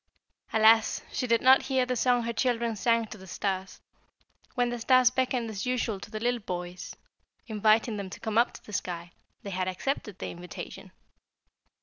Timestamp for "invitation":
10.31-10.91